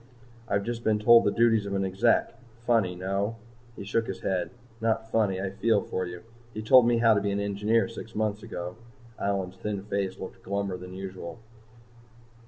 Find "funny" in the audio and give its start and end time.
2.65-2.95, 5.11-5.39